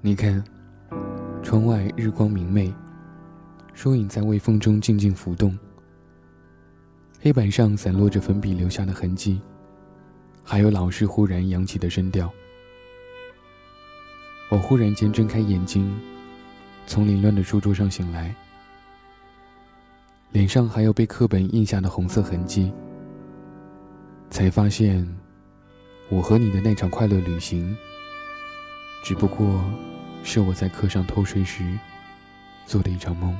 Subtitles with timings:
[0.00, 0.42] 你看，
[1.42, 2.72] 窗外日光明媚，
[3.74, 5.58] 树影在微风中静静浮动。
[7.20, 9.40] 黑板上散落着粉笔留下的痕迹，
[10.44, 12.32] 还有老师忽然扬起的声调。
[14.50, 15.92] 我忽然间睁开眼睛，
[16.86, 18.32] 从凌乱的书桌上醒来，
[20.30, 22.72] 脸上还有被课本印下的红色痕迹，
[24.30, 25.04] 才发现，
[26.08, 27.76] 我和你的那场快乐旅行，
[29.02, 29.64] 只不过
[30.22, 31.64] 是我在课上偷睡时
[32.66, 33.36] 做的一场梦。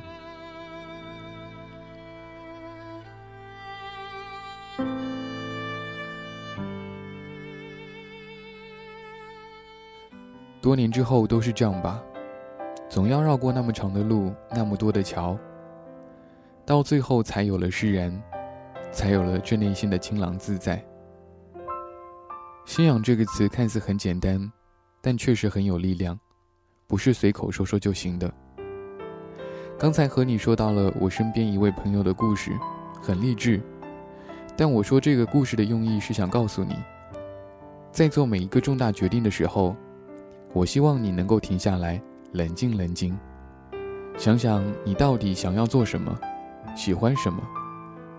[10.61, 12.03] 多年之后都是这样吧，
[12.89, 15.37] 总要绕过那么长的路，那么多的桥，
[16.65, 18.21] 到最后才有了释然，
[18.91, 20.83] 才有了这内心的清朗自在。
[22.65, 24.51] 信仰这个词看似很简单，
[25.01, 26.19] 但确实很有力量，
[26.87, 28.31] 不是随口说说就行的。
[29.77, 32.51] 刚才和你说到了我身边一位朋友的故事，
[33.01, 33.61] 很励志，
[34.57, 36.75] 但我说这个故事的用意是想告诉你，
[37.91, 39.75] 在做每一个重大决定的时候。
[40.51, 43.15] 我希望你能够停下来，冷静冷静，
[44.17, 46.19] 想想你到底想要做什么，
[46.75, 47.39] 喜欢什么，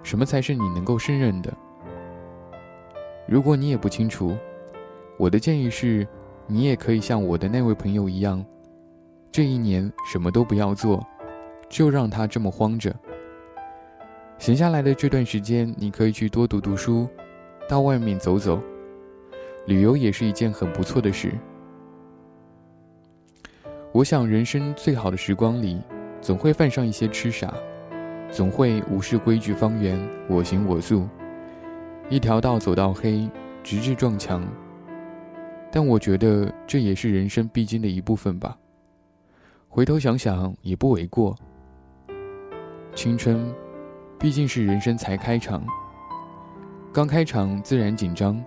[0.04, 1.52] 什么才是你能够胜任的。
[3.26, 4.36] 如果你也不清楚，
[5.18, 6.06] 我的建议是，
[6.52, 8.44] 你也可以像我的那位朋友一样，
[9.30, 11.00] 这一年什么都不要做，
[11.68, 12.92] 就让他这么慌着。
[14.36, 17.06] 闲下来的这段时间，你可以去多读读书，
[17.68, 18.60] 到外面走走，
[19.66, 21.32] 旅游也是一件很不错的事。
[23.92, 25.80] 我想，人生最好的时光里，
[26.20, 27.54] 总会犯上一些痴傻，
[28.28, 29.96] 总会无视规矩方圆，
[30.28, 31.06] 我行我素，
[32.08, 33.30] 一条道走到黑，
[33.62, 34.42] 直至撞墙。
[35.70, 38.56] 但我觉得这也是人生必经的一部分吧。
[39.68, 41.36] 回头想想也不为过。
[42.94, 43.54] 青春，
[44.18, 45.62] 毕竟是人生才开场，
[46.92, 48.42] 刚开场自然紧张，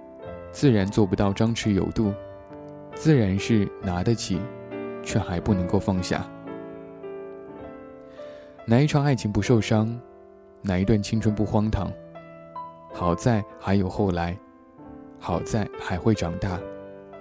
[0.51, 2.13] 自然做不到张弛有度，
[2.95, 4.39] 自然是拿得起。
[5.05, 6.25] 却还不能够放下。
[8.65, 9.99] 哪一场爱情不受伤？
[10.61, 11.91] 哪一段青春不荒唐？
[12.93, 14.37] 好在还有后来，
[15.19, 16.57] 好在还会长大，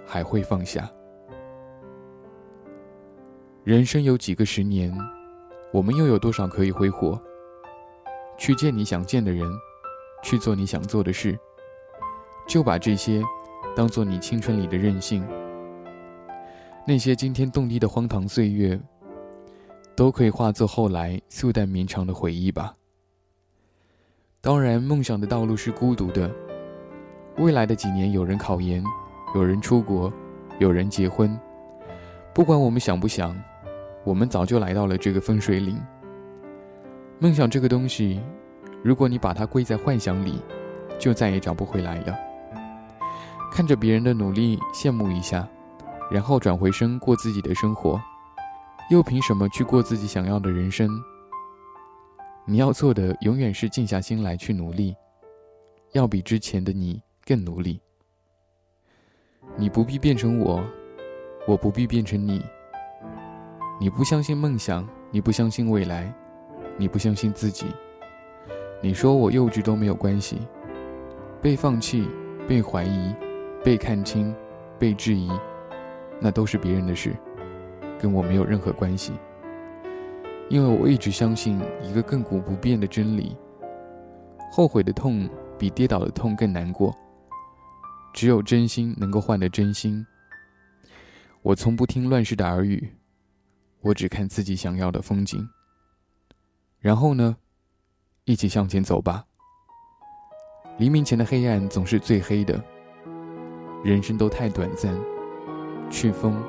[0.05, 0.89] 还会放下。
[3.63, 4.93] 人生有几个十年？
[5.71, 7.19] 我们又有多少可以挥霍？
[8.37, 9.49] 去见你想见的人，
[10.21, 11.37] 去做你想做的事，
[12.47, 13.23] 就把这些
[13.75, 15.25] 当做你青春里的任性。
[16.85, 18.79] 那些惊天动地的荒唐岁月，
[19.95, 22.75] 都可以化作后来素淡绵长的回忆吧。
[24.41, 26.29] 当然，梦想的道路是孤独的。
[27.37, 28.83] 未来的几年，有人考研，
[29.35, 30.11] 有人出国，
[30.59, 31.37] 有人结婚。
[32.33, 33.35] 不管我们想不想，
[34.03, 35.81] 我们早就来到了这个分水岭。
[37.19, 38.21] 梦想这个东西，
[38.83, 40.41] 如果你把它归在幻想里，
[40.99, 42.15] 就再也找不回来了。
[43.51, 45.47] 看着别人的努力，羡慕一下。
[46.11, 47.99] 然后转回身过自己的生活，
[48.91, 50.87] 又凭什么去过自己想要的人生？
[52.45, 54.95] 你要做的永远是静下心来去努力，
[55.93, 57.81] 要比之前的你更努力。
[59.55, 60.63] 你不必变成我，
[61.47, 62.43] 我不必变成你。
[63.79, 66.11] 你不相信梦想，你不相信未来，
[66.77, 67.67] 你不相信自己。
[68.81, 70.39] 你说我幼稚都没有关系，
[71.41, 72.09] 被放弃、
[72.47, 73.13] 被怀疑、
[73.63, 74.33] 被看清、
[74.79, 75.29] 被质疑。
[76.19, 77.15] 那都是别人的事，
[77.99, 79.13] 跟我没有任何关系。
[80.49, 83.35] 因为我一直相信一个亘古不变的真理：
[84.51, 86.95] 后悔的痛比跌倒的痛更难过。
[88.13, 90.05] 只有真心能够换得真心。
[91.41, 92.95] 我从不听乱世的耳语，
[93.81, 95.49] 我只看自己想要的风景。
[96.79, 97.35] 然后呢，
[98.25, 99.25] 一起向前走吧。
[100.77, 102.63] 黎明前的黑暗总是最黑的。
[103.83, 104.97] 人生都太短暂。
[105.91, 106.41] 去疯，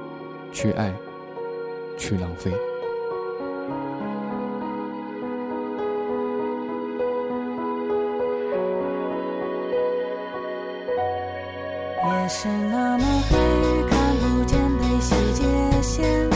[0.52, 0.94] 去爱，
[1.98, 2.50] 去浪费。
[12.06, 13.36] 夜是那么黑，
[13.88, 15.42] 看不见被细节
[15.82, 16.30] 线，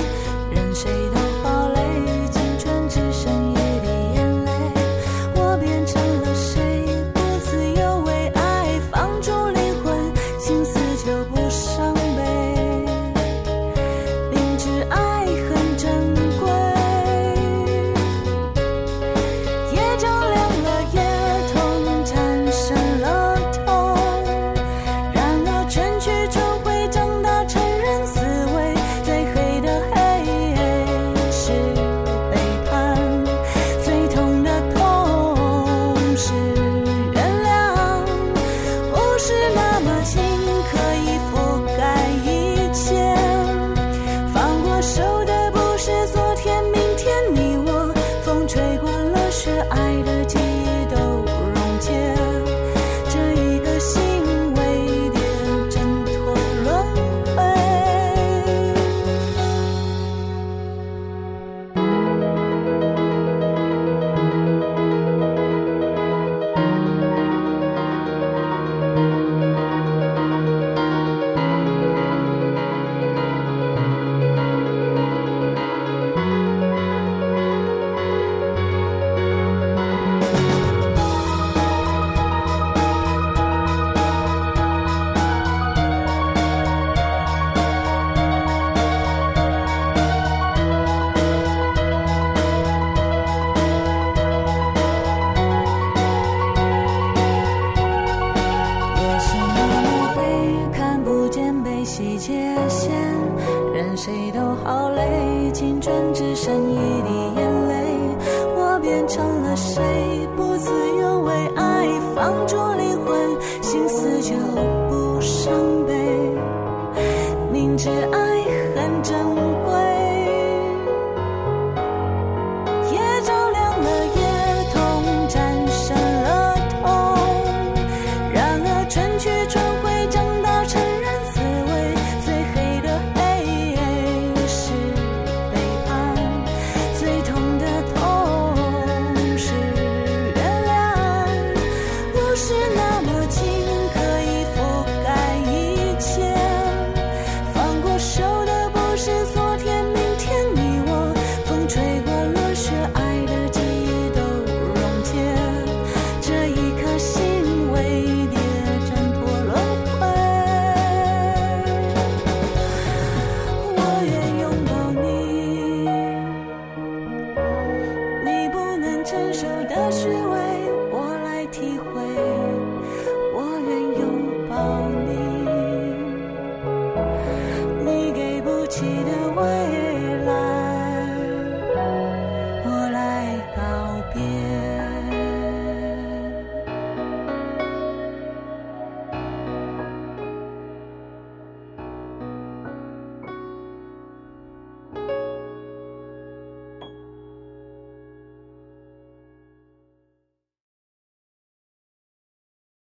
[104.69, 107.48] 好累青春只剩一滴烟